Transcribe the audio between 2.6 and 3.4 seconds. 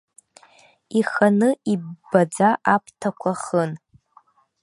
аԥҭақәа